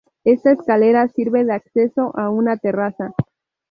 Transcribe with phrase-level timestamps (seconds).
[0.23, 3.13] Esta escalera sirve de acceso a una terraza.